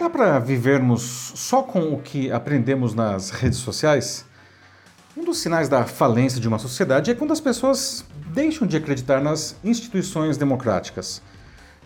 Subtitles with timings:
[0.00, 1.02] Dá para vivermos
[1.34, 4.24] só com o que aprendemos nas redes sociais?
[5.14, 8.02] Um dos sinais da falência de uma sociedade é quando as pessoas
[8.32, 11.20] deixam de acreditar nas instituições democráticas.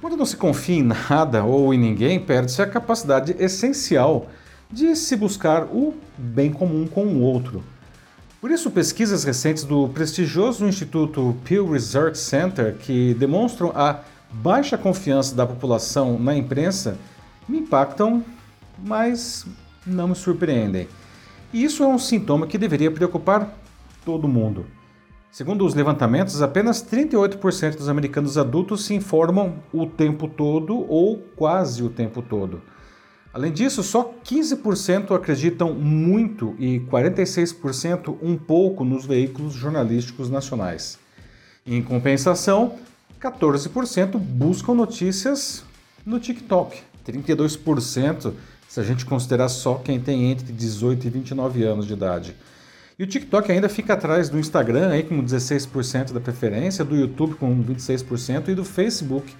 [0.00, 4.28] Quando não se confia em nada ou em ninguém, perde-se a capacidade essencial
[4.72, 7.62] de se buscar o bem comum com o outro.
[8.40, 14.00] Por isso, pesquisas recentes do prestigioso Instituto Pew Research Center, que demonstram a
[14.32, 16.96] baixa confiança da população na imprensa,
[17.48, 18.24] me impactam,
[18.84, 19.46] mas
[19.86, 20.88] não me surpreendem.
[21.52, 23.56] E isso é um sintoma que deveria preocupar
[24.04, 24.66] todo mundo.
[25.30, 31.82] Segundo os levantamentos, apenas 38% dos americanos adultos se informam o tempo todo ou quase
[31.82, 32.62] o tempo todo.
[33.32, 40.98] Além disso, só 15% acreditam muito e 46% um pouco nos veículos jornalísticos nacionais.
[41.66, 42.76] Em compensação,
[43.20, 45.62] 14% buscam notícias
[46.06, 46.87] no TikTok.
[47.12, 48.32] 32%
[48.68, 52.36] se a gente considerar só quem tem entre 18 e 29 anos de idade.
[52.98, 57.36] E o TikTok ainda fica atrás do Instagram aí com 16% da preferência, do YouTube
[57.36, 59.34] com 26% e do Facebook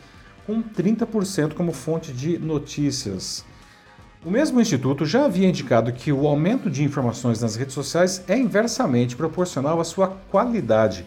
[0.46, 3.44] com 30% como fonte de notícias.
[4.24, 8.36] O mesmo instituto já havia indicado que o aumento de informações nas redes sociais é
[8.36, 11.04] inversamente proporcional à sua qualidade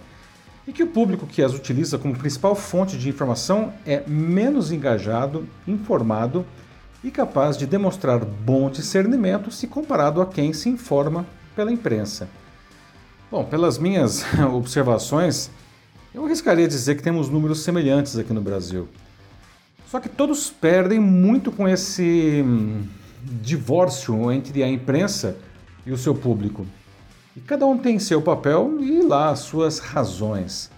[0.68, 5.48] e que o público que as utiliza como principal fonte de informação é menos engajado,
[5.68, 6.46] informado
[7.04, 12.30] e capaz de demonstrar bom discernimento se comparado a quem se informa pela imprensa.
[13.32, 14.24] Bom, pelas minhas
[14.54, 15.50] observações,
[16.14, 18.88] eu arriscaria dizer que temos números semelhantes aqui no Brasil.
[19.88, 22.84] Só que todos perdem muito com esse hum,
[23.24, 25.38] divórcio entre a imprensa
[25.86, 26.66] e o seu público.
[27.36, 30.70] E cada um tem seu papel e lá as suas razões.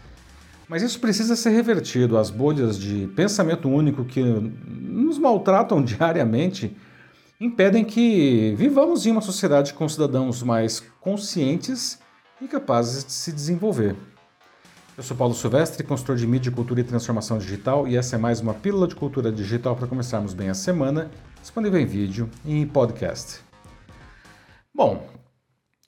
[0.67, 2.17] Mas isso precisa ser revertido.
[2.17, 6.75] As bolhas de pensamento único que nos maltratam diariamente
[7.39, 11.99] impedem que vivamos em uma sociedade com cidadãos mais conscientes
[12.39, 13.95] e capazes de se desenvolver.
[14.95, 18.39] Eu sou Paulo Silvestre, consultor de mídia, cultura e transformação digital, e essa é mais
[18.39, 21.09] uma pílula de cultura digital para começarmos bem a semana,
[21.41, 23.39] disponível em vídeo e em podcast.
[24.73, 25.07] Bom,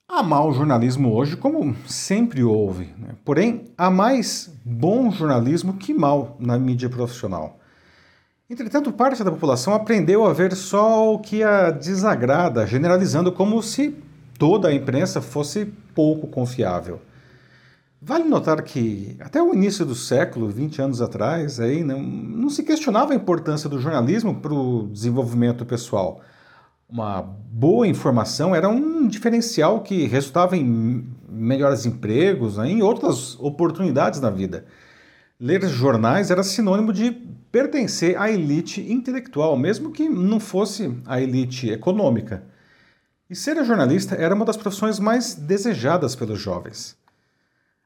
[0.08, 3.16] Há mau jornalismo hoje, como sempre houve, né?
[3.26, 7.58] porém há mais bom jornalismo que mal na mídia profissional.
[8.48, 13.96] Entretanto, parte da população aprendeu a ver só o que a desagrada, generalizando como se
[14.38, 17.02] toda a imprensa fosse pouco confiável.
[18.00, 22.62] Vale notar que, até o início do século, 20 anos atrás, aí, não, não se
[22.62, 26.22] questionava a importância do jornalismo para o desenvolvimento pessoal
[26.90, 34.20] uma boa informação era um diferencial que resultava em melhores empregos, né, em outras oportunidades
[34.20, 34.66] na vida.
[35.40, 37.12] Ler jornais era sinônimo de
[37.52, 42.44] pertencer à elite intelectual, mesmo que não fosse a elite econômica.
[43.30, 46.96] E ser jornalista era uma das profissões mais desejadas pelos jovens.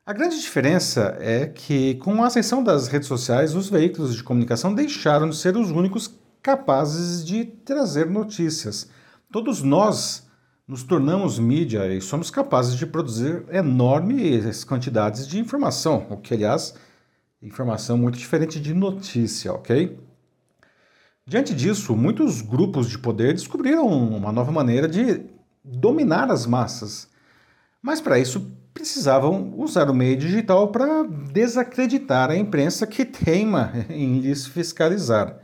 [0.06, 4.74] A grande diferença é que, com a ascensão das redes sociais, os veículos de comunicação
[4.74, 8.90] deixaram de ser os únicos capazes de trazer notícias.
[9.32, 10.28] Todos nós
[10.70, 16.76] nos tornamos mídia e somos capazes de produzir enormes quantidades de informação, o que, aliás,
[17.42, 19.98] informação muito diferente de notícia, ok?
[21.26, 25.26] Diante disso, muitos grupos de poder descobriram uma nova maneira de
[25.64, 27.08] dominar as massas.
[27.82, 31.02] Mas para isso precisavam usar o meio digital para
[31.34, 35.40] desacreditar a imprensa que teima em lhes fiscalizar.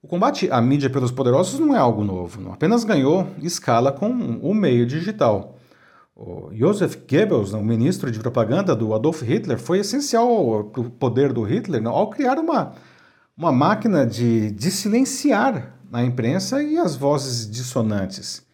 [0.00, 4.08] O combate à mídia pelos poderosos não é algo novo, não apenas ganhou escala com
[4.08, 5.58] o meio digital.
[6.14, 11.32] O Joseph Goebbels, o ministro de propaganda do Adolf Hitler, foi essencial para o poder
[11.32, 12.74] do Hitler ao criar uma,
[13.36, 18.46] uma máquina de, de silenciar a imprensa e as vozes dissonantes.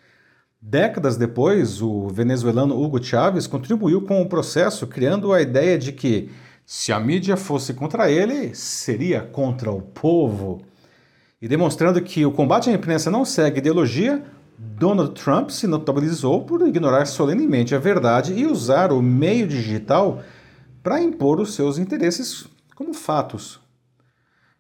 [0.61, 6.31] Décadas depois, o venezuelano Hugo Chávez contribuiu com o processo, criando a ideia de que,
[6.65, 10.63] se a mídia fosse contra ele, seria contra o povo.
[11.45, 14.25] E demonstrando que o combate à imprensa não segue ideologia,
[14.57, 20.23] Donald Trump se notabilizou por ignorar solenemente a verdade e usar o meio digital
[20.83, 23.61] para impor os seus interesses como fatos.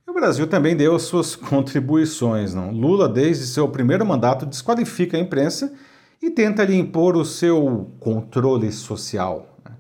[0.06, 2.52] E o Brasil também deu as suas contribuições.
[2.52, 2.70] Não?
[2.70, 5.72] Lula, desde seu primeiro mandato, desqualifica a imprensa
[6.20, 9.58] e tenta lhe impor o seu controle social.
[9.64, 9.74] Né?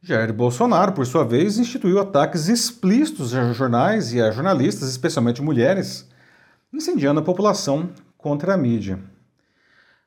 [0.00, 6.07] Jair Bolsonaro, por sua vez, instituiu ataques explícitos a jornais e a jornalistas, especialmente mulheres
[6.72, 8.98] incendiando a população contra a mídia.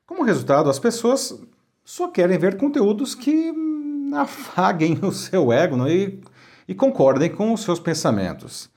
[0.06, 1.40] Como resultado, as pessoas
[1.84, 3.52] só querem ver conteúdos que
[4.14, 5.88] afaguem o seu ego não?
[5.88, 6.20] E,
[6.68, 8.70] e concordem com os seus pensamentos.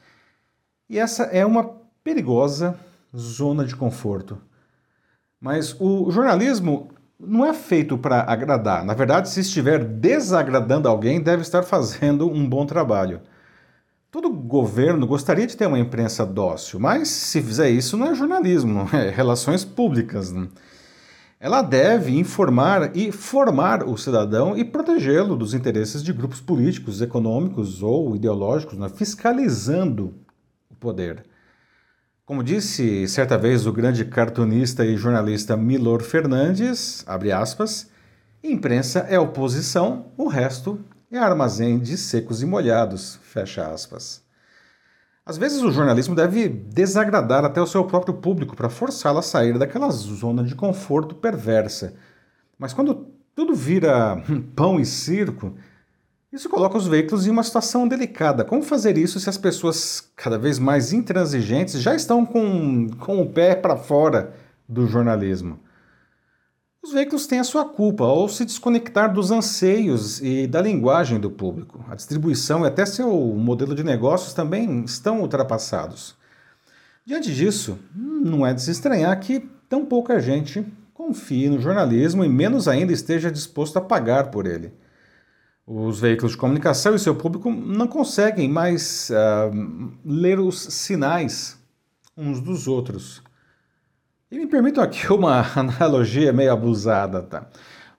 [0.89, 2.79] E essa é uma perigosa
[3.15, 4.37] zona de conforto.
[5.39, 6.89] Mas o jornalismo
[7.19, 8.83] não é feito para agradar.
[8.83, 13.21] Na verdade, se estiver desagradando alguém, deve estar fazendo um bom trabalho.
[14.15, 18.87] Todo governo gostaria de ter uma imprensa dócil, mas se fizer isso não é jornalismo,
[18.95, 20.31] é relações públicas.
[20.31, 20.47] Né?
[21.37, 27.83] Ela deve informar e formar o cidadão e protegê-lo dos interesses de grupos políticos, econômicos
[27.83, 28.87] ou ideológicos, né?
[28.87, 30.13] fiscalizando
[30.69, 31.25] o poder.
[32.25, 37.91] Como disse certa vez o grande cartunista e jornalista Milor Fernandes, abre aspas,
[38.41, 40.79] imprensa é oposição, o resto
[41.11, 44.23] é armazém de secos e molhados, fecha aspas.
[45.25, 49.57] Às vezes o jornalismo deve desagradar até o seu próprio público para forçá-lo a sair
[49.57, 51.95] daquela zona de conforto perversa.
[52.59, 54.23] Mas quando tudo vira
[54.55, 55.55] pão e circo,
[56.31, 58.43] isso coloca os veículos em uma situação delicada.
[58.43, 63.29] Como fazer isso se as pessoas cada vez mais intransigentes já estão com, com o
[63.29, 64.33] pé para fora
[64.67, 65.59] do jornalismo?
[66.95, 71.29] Os veículos têm a sua culpa ao se desconectar dos anseios e da linguagem do
[71.29, 71.83] público.
[71.89, 76.15] A distribuição e até seu modelo de negócios também estão ultrapassados.
[77.05, 82.29] Diante disso, não é de se estranhar que tão pouca gente confie no jornalismo e
[82.29, 84.71] menos ainda esteja disposto a pagar por ele.
[85.67, 91.59] Os veículos de comunicação e seu público não conseguem mais uh, ler os sinais
[92.15, 93.21] uns dos outros.
[94.35, 97.47] E me permitam aqui uma analogia meio abusada, tá?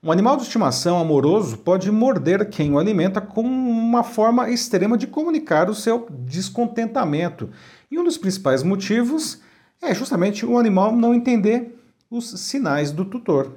[0.02, 5.06] Um animal de estimação amoroso pode morder quem o alimenta com uma forma extrema de
[5.06, 7.48] comunicar o seu descontentamento.
[7.90, 9.40] E um dos principais motivos
[9.80, 11.74] é justamente o animal não entender
[12.10, 13.52] os sinais do tutor.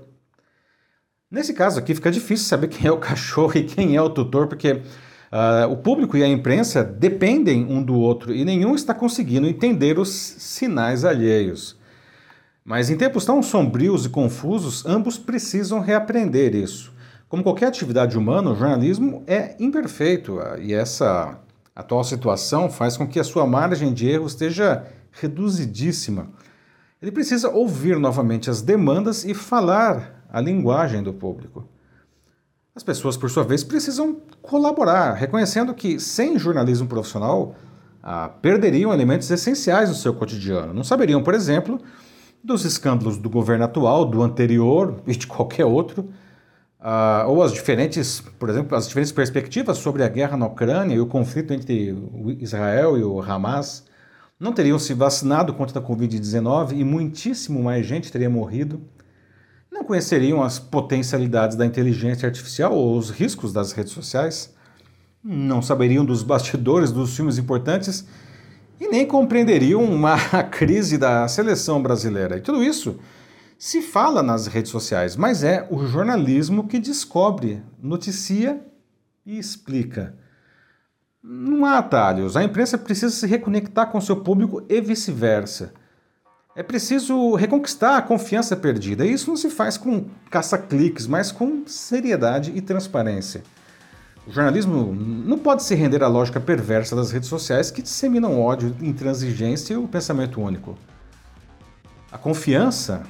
[1.30, 4.48] Nesse caso aqui fica difícil saber quem é o cachorro e quem é o tutor,
[4.48, 9.48] porque uh, o público e a imprensa dependem um do outro e nenhum está conseguindo
[9.48, 11.78] entender os sinais alheios.
[12.70, 16.94] Mas em tempos tão sombrios e confusos, ambos precisam reaprender isso.
[17.28, 21.40] Como qualquer atividade humana, o jornalismo é imperfeito uh, e essa
[21.76, 26.30] atual situação faz com que a sua margem de erro esteja reduzidíssima.
[27.02, 31.68] Ele precisa ouvir novamente as demandas e falar a linguagem do público.
[32.76, 37.56] As pessoas, por sua vez, precisam colaborar, reconhecendo que sem jornalismo profissional
[38.04, 40.72] ah, perderiam elementos essenciais no seu cotidiano.
[40.72, 41.82] Não saberiam, por exemplo,
[42.44, 46.10] dos escândalos do governo atual, do anterior e de qualquer outro,
[46.80, 51.00] ah, ou as diferentes, por exemplo, as diferentes perspectivas sobre a guerra na Ucrânia e
[51.00, 51.96] o conflito entre
[52.40, 53.86] Israel e o Hamas.
[54.40, 58.82] Não teriam se vacinado contra a Covid-19 e muitíssimo mais gente teria morrido
[59.72, 64.54] não conheceriam as potencialidades da inteligência artificial ou os riscos das redes sociais,
[65.24, 68.06] não saberiam dos bastidores dos filmes importantes
[68.80, 70.16] e nem compreenderiam uma
[70.60, 72.36] crise da seleção brasileira.
[72.36, 73.00] E tudo isso
[73.58, 78.62] se fala nas redes sociais, mas é o jornalismo que descobre, noticia
[79.26, 80.18] e explica.
[81.24, 82.36] Não há atalhos.
[82.36, 85.72] A imprensa precisa se reconectar com seu público e vice-versa.
[86.54, 89.06] É preciso reconquistar a confiança perdida.
[89.06, 93.44] E isso não se faz com caça-cliques, mas com seriedade e transparência.
[94.30, 98.76] O jornalismo não pode se render à lógica perversa das redes sociais que disseminam ódio,
[98.80, 100.78] intransigência e o pensamento único.
[102.12, 103.02] A confiança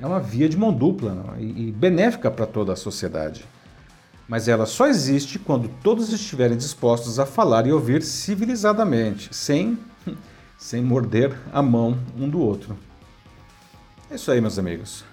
[0.00, 3.44] é uma via de mão dupla e benéfica para toda a sociedade.
[4.26, 9.78] Mas ela só existe quando todos estiverem dispostos a falar e ouvir civilizadamente, sem
[10.58, 12.76] sem morder a mão um do outro.
[14.10, 15.04] É isso aí, meus amigos.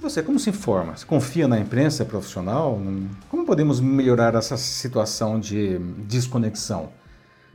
[0.00, 0.96] E você, como se informa?
[0.96, 2.80] Você confia na imprensa profissional?
[3.28, 5.78] Como podemos melhorar essa situação de
[6.08, 6.88] desconexão?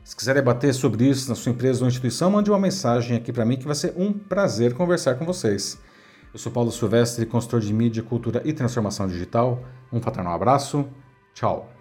[0.04, 3.46] Se quiser debater sobre isso na sua empresa ou instituição, mande uma mensagem aqui para
[3.46, 5.80] mim que vai ser um prazer conversar com vocês.
[6.32, 9.64] Eu sou Paulo Silvestre, consultor de mídia, cultura e transformação digital.
[9.92, 10.88] Um fraternal abraço.
[11.34, 11.75] Tchau.